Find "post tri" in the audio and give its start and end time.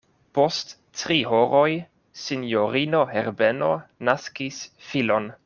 0.35-1.17